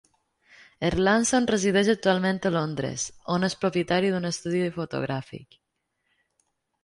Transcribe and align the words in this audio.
Erlandsson 0.87 1.47
resideix 1.49 1.89
actualment 1.93 2.39
a 2.49 2.51
Londres, 2.55 3.05
on 3.35 3.47
és 3.49 3.57
propietari 3.65 4.11
d'un 4.15 4.25
estudi 4.31 4.63
fotogràfic. 4.81 5.61